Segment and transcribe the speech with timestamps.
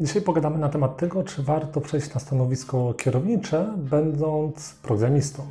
[0.00, 5.42] Dzisiaj pogadamy na temat tego, czy warto przejść na stanowisko kierownicze, będąc programistą.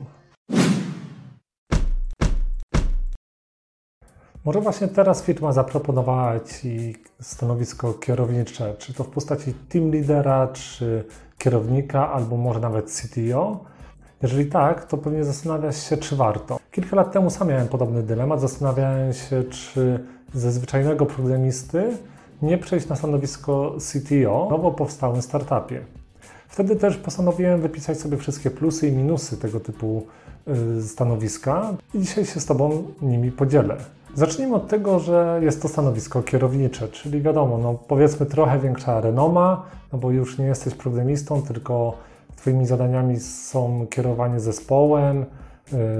[4.46, 11.06] Może właśnie teraz firma zaproponowała Ci stanowisko kierownicze, czy to w postaci team lidera, czy
[11.38, 13.60] kierownika, albo może nawet CTO.
[14.22, 16.60] Jeżeli tak, to pewnie zastanawiasz się, czy warto.
[16.72, 18.42] Kilka lat temu sam miałem podobny dylemat.
[18.42, 21.98] Zastanawiałem się, czy ze zwyczajnego programisty
[22.42, 25.82] nie przejść na stanowisko CTO w nowo powstałym startupie.
[26.48, 30.06] Wtedy też postanowiłem wypisać sobie wszystkie plusy i minusy tego typu
[30.78, 33.78] y, stanowiska i dzisiaj się z Tobą nimi podzielę.
[34.16, 39.64] Zacznijmy od tego, że jest to stanowisko kierownicze, czyli wiadomo, no powiedzmy trochę większa renoma,
[39.94, 41.94] no bo już nie jesteś programistą, tylko
[42.36, 45.26] Twoimi zadaniami są kierowanie zespołem,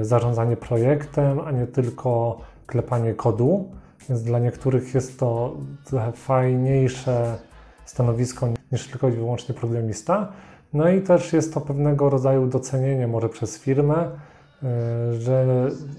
[0.00, 3.68] y, zarządzanie projektem, a nie tylko klepanie kodu.
[4.08, 7.38] Więc dla niektórych jest to trochę fajniejsze
[7.84, 10.32] stanowisko niż tylko i wyłącznie programista.
[10.72, 15.46] No i też jest to pewnego rodzaju docenienie może przez firmę, y, że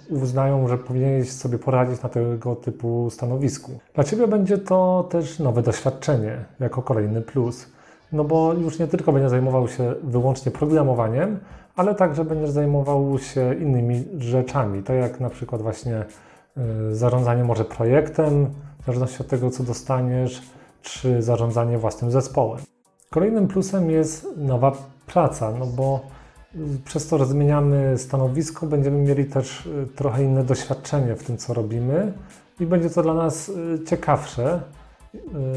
[0.10, 3.72] uznają, że powinieneś sobie poradzić na tego typu stanowisku.
[3.94, 7.68] Dla Ciebie będzie to też nowe doświadczenie jako kolejny plus,
[8.12, 11.40] no bo już nie tylko będziesz zajmował się wyłącznie programowaniem,
[11.76, 16.06] ale także będziesz zajmował się innymi rzeczami, tak jak na przykład właśnie
[16.92, 18.46] zarządzanie może projektem,
[18.82, 20.42] w zależności od tego, co dostaniesz,
[20.82, 22.62] czy zarządzanie własnym zespołem.
[23.10, 24.72] Kolejnym plusem jest nowa
[25.06, 26.02] praca, no bo
[26.56, 31.38] y, przez to, że zmieniamy stanowisko, będziemy mieli też y, trochę inne doświadczenie w tym,
[31.38, 32.14] co robimy
[32.60, 33.52] i będzie to dla nas
[33.88, 34.62] ciekawsze,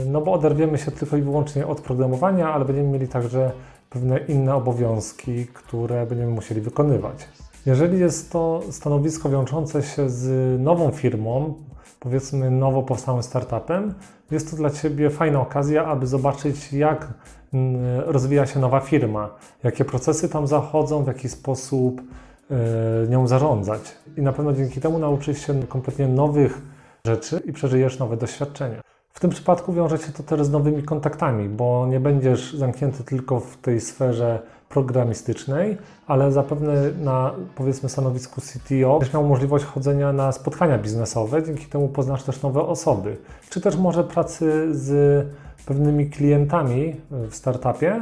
[0.06, 3.50] no bo oderwiemy się tylko i wyłącznie od programowania, ale będziemy mieli także
[3.90, 7.28] pewne inne obowiązki, które będziemy musieli wykonywać.
[7.66, 11.54] Jeżeli jest to stanowisko wiążące się z nową firmą,
[12.00, 13.94] powiedzmy nowo powstałym startupem,
[14.30, 17.14] jest to dla Ciebie fajna okazja, aby zobaczyć, jak
[17.54, 19.30] mm, rozwija się nowa firma,
[19.64, 22.02] jakie procesy tam zachodzą, w jaki sposób
[22.50, 23.80] e, nią zarządzać.
[24.16, 26.62] I na pewno dzięki temu nauczysz się kompletnie nowych
[27.06, 28.85] rzeczy i przeżyjesz nowe doświadczenia.
[29.16, 33.40] W tym przypadku wiąże się to też z nowymi kontaktami, bo nie będziesz zamknięty tylko
[33.40, 40.32] w tej sferze programistycznej, ale zapewne na powiedzmy stanowisku CTO będziesz miał możliwość chodzenia na
[40.32, 43.16] spotkania biznesowe, dzięki temu poznasz też nowe osoby,
[43.50, 45.26] czy też może pracy z
[45.66, 48.00] pewnymi klientami w startupie.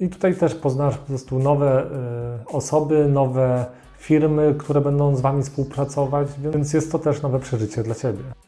[0.00, 3.66] I tutaj też poznasz po prostu nowe y, osoby, nowe
[3.98, 8.45] firmy, które będą z Wami współpracować, więc jest to też nowe przeżycie dla Ciebie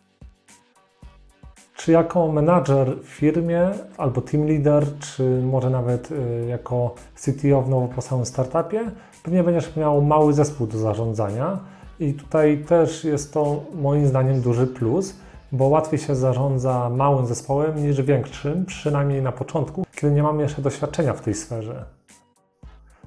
[1.89, 7.69] czy jako menadżer w firmie, albo team leader, czy może nawet y, jako CTO w
[7.69, 8.91] nowo powstałym startupie,
[9.23, 11.59] pewnie będziesz miał mały zespół do zarządzania
[12.01, 15.15] i tutaj też jest to moim zdaniem duży plus,
[15.53, 20.63] bo łatwiej się zarządza małym zespołem niż większym, przynajmniej na początku, kiedy nie mamy jeszcze
[20.63, 21.85] doświadczenia w tej sferze.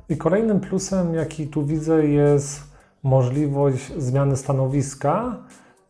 [0.10, 2.64] I kolejnym plusem, jaki tu widzę, jest
[3.04, 5.38] możliwość zmiany stanowiska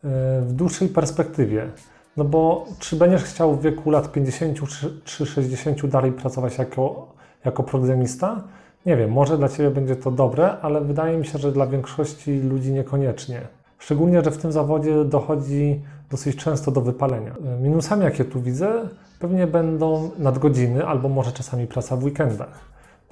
[0.04, 0.08] y,
[0.42, 1.70] w dłuższej perspektywie.
[2.16, 4.58] No bo czy będziesz chciał w wieku lat 50
[5.04, 7.06] czy 60 dalej pracować jako,
[7.44, 8.42] jako programista?
[8.86, 12.40] Nie wiem, może dla Ciebie będzie to dobre, ale wydaje mi się, że dla większości
[12.40, 13.40] ludzi niekoniecznie.
[13.78, 15.80] Szczególnie, że w tym zawodzie dochodzi
[16.10, 17.34] dosyć często do wypalenia.
[17.62, 18.72] Minusami, jakie tu widzę,
[19.18, 22.60] pewnie będą nadgodziny albo może czasami praca w weekendach.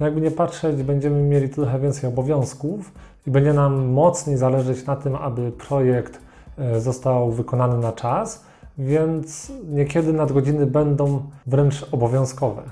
[0.00, 2.92] No jakby nie patrzeć, będziemy mieli trochę więcej obowiązków
[3.26, 6.20] i będzie nam mocniej zależeć na tym, aby projekt
[6.58, 8.44] e, został wykonany na czas,
[8.80, 12.62] więc niekiedy nadgodziny będą wręcz obowiązkowe.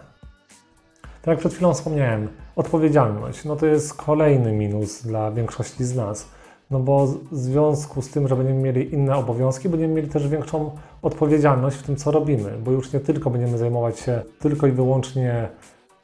[1.02, 6.28] Tak jak przed chwilą wspomniałem, odpowiedzialność no to jest kolejny minus dla większości z nas.
[6.70, 10.70] No bo w związku z tym, że będziemy mieli inne obowiązki, będziemy mieli też większą
[11.02, 15.48] odpowiedzialność w tym, co robimy, bo już nie tylko będziemy zajmować się tylko i wyłącznie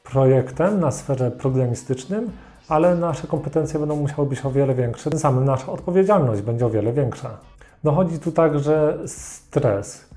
[0.02, 2.30] projektem na sferze programistycznym,
[2.68, 6.70] ale nasze kompetencje będą musiały być o wiele większe, tym samym nasza odpowiedzialność będzie o
[6.70, 7.53] wiele większa.
[7.84, 10.08] Dochodzi tu także stres,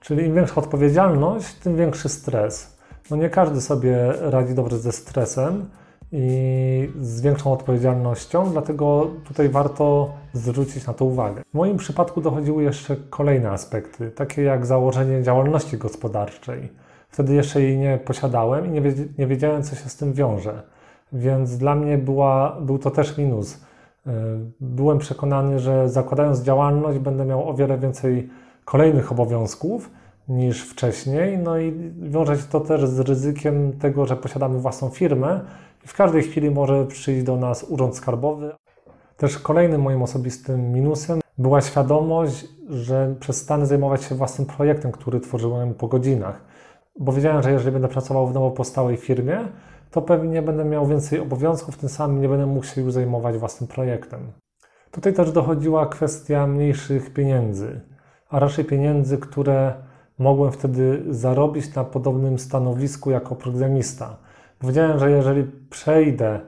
[0.00, 2.76] czyli im większa odpowiedzialność, tym większy stres.
[3.10, 5.70] No nie każdy sobie radzi dobrze ze stresem
[6.12, 11.42] i z większą odpowiedzialnością, dlatego tutaj warto zwrócić na to uwagę.
[11.50, 16.72] W moim przypadku dochodziły jeszcze kolejne aspekty, takie jak założenie działalności gospodarczej.
[17.08, 18.70] Wtedy jeszcze jej nie posiadałem i
[19.18, 20.62] nie, wiedziałem, co się z tym wiąże.
[21.12, 23.60] Więc dla mnie była, był to też minus
[24.60, 28.28] byłem przekonany, że zakładając działalność będę miał o wiele więcej
[28.64, 29.90] kolejnych obowiązków
[30.28, 31.38] niż wcześniej.
[31.38, 35.40] No i wiąże się to też z ryzykiem tego, że posiadamy własną firmę
[35.84, 38.50] i w każdej chwili może przyjść do nas urząd skarbowy.
[39.16, 45.74] Też kolejnym moim osobistym minusem była świadomość, że przestanę zajmować się własnym projektem, który tworzyłem
[45.74, 46.40] po godzinach.
[46.98, 49.38] bo wiedziałem, że jeżeli będę pracował w nowo powstałej firmie,
[49.90, 53.68] to pewnie będę miał więcej obowiązków, tym samym nie będę mógł się już zajmować własnym
[53.68, 54.32] projektem.
[54.90, 57.80] Tutaj też dochodziła kwestia mniejszych pieniędzy,
[58.28, 59.74] a raczej pieniędzy, które
[60.18, 64.16] mogłem wtedy zarobić na podobnym stanowisku jako programista.
[64.62, 66.40] Wiedziałem, że jeżeli przejdę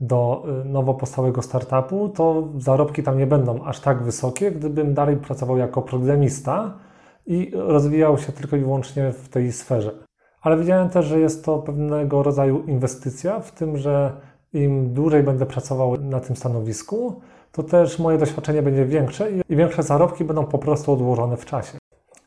[0.00, 5.16] do y, nowo powstałego startupu, to zarobki tam nie będą aż tak wysokie, gdybym dalej
[5.16, 6.78] pracował jako programista
[7.26, 10.09] i rozwijał się tylko i wyłącznie w tej sferze.
[10.40, 14.12] Ale wiedziałem też, że jest to pewnego rodzaju inwestycja, w tym, że
[14.52, 17.20] im dłużej będę pracował na tym stanowisku,
[17.52, 21.78] to też moje doświadczenie będzie większe i większe zarobki będą po prostu odłożone w czasie.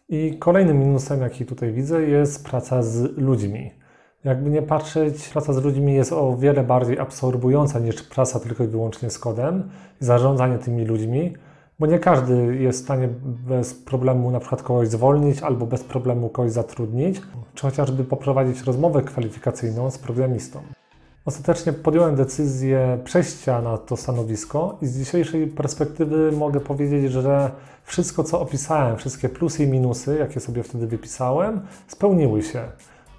[0.09, 3.71] I kolejnym minusem, jaki tutaj widzę, jest praca z ludźmi.
[4.23, 8.67] Jakby nie patrzeć, praca z ludźmi jest o wiele bardziej absorbująca niż praca tylko i
[8.67, 9.69] wyłącznie z kodem
[10.01, 11.33] i zarządzanie tymi ludźmi,
[11.79, 13.09] bo nie każdy jest w stanie
[13.47, 17.21] bez problemu na przykład kogoś zwolnić albo bez problemu kogoś zatrudnić,
[17.53, 20.59] czy chociażby poprowadzić rozmowę kwalifikacyjną z programistą.
[21.25, 27.51] Ostatecznie podjąłem decyzję przejścia na to stanowisko i z dzisiejszej perspektywy mogę powiedzieć, że
[27.83, 32.61] wszystko co opisałem, wszystkie plusy i minusy, jakie sobie wtedy wypisałem, spełniły się.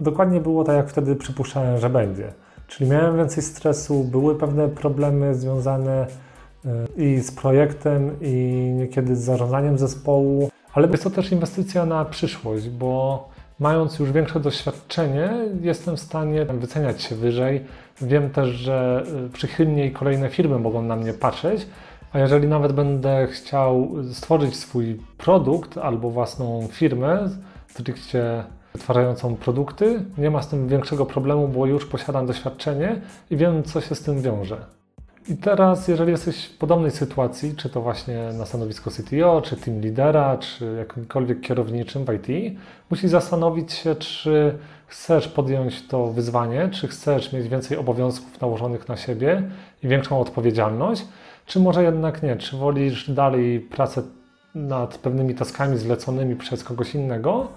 [0.00, 2.32] Dokładnie było tak, jak wtedy przypuszczałem, że będzie.
[2.66, 6.06] Czyli miałem więcej stresu, były pewne problemy związane
[6.96, 8.34] i z projektem, i
[8.76, 13.28] niekiedy z zarządzaniem zespołu, ale jest to też inwestycja na przyszłość, bo
[13.58, 15.30] mając już większe doświadczenie,
[15.60, 17.64] jestem w stanie wyceniać się wyżej.
[18.02, 21.66] Wiem też, że y, przychylniej kolejne firmy mogą na mnie patrzeć,
[22.12, 27.28] a jeżeli nawet będę chciał stworzyć swój produkt albo własną firmę,
[27.68, 33.00] stricte wytwarzającą produkty, nie ma z tym większego problemu, bo już posiadam doświadczenie
[33.30, 34.83] i wiem, co się z tym wiąże.
[35.28, 39.80] I teraz, jeżeli jesteś w podobnej sytuacji, czy to właśnie na stanowisku CTO, czy team
[39.80, 42.58] lidera, czy jakimkolwiek kierowniczym w IT,
[42.90, 48.96] musisz zastanowić się, czy chcesz podjąć to wyzwanie, czy chcesz mieć więcej obowiązków nałożonych na
[48.96, 49.42] siebie
[49.82, 51.04] i większą odpowiedzialność,
[51.46, 54.02] czy może jednak nie, czy wolisz dalej pracę
[54.54, 57.48] nad pewnymi taskami zleconymi przez kogoś innego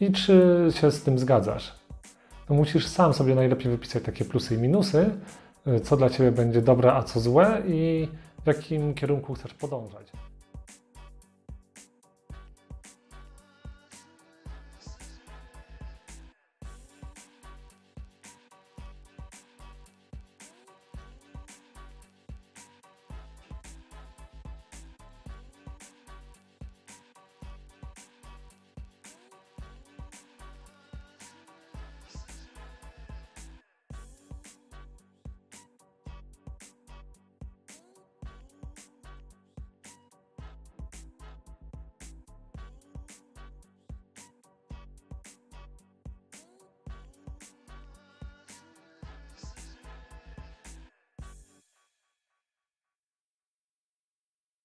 [0.00, 1.74] i czy się z tym zgadzasz.
[2.50, 5.10] No musisz sam sobie najlepiej wypisać takie plusy i minusy,
[5.84, 8.08] co dla Ciebie będzie dobre, a co złe i
[8.44, 10.12] w jakim kierunku chcesz podążać.